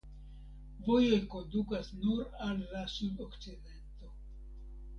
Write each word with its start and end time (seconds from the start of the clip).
Vojoj 0.87 1.19
kondukas 1.33 1.93
nur 2.05 2.25
al 2.47 2.65
la 2.73 2.83
sudokcidento. 2.97 4.13